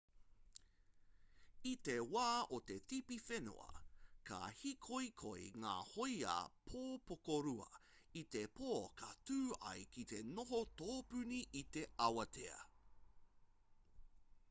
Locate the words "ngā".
5.65-5.73